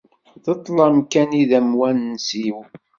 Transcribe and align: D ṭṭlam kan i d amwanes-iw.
D 0.43 0.45
ṭṭlam 0.57 0.97
kan 1.11 1.29
i 1.41 1.43
d 1.49 1.51
amwanes-iw. 1.59 2.57